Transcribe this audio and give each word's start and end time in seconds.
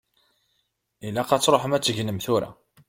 Ilaq 1.07 1.29
ad 1.31 1.41
tṛuḥem 1.41 1.71
ad 1.73 1.83
tegnem 1.83 2.19
tura. 2.25 2.49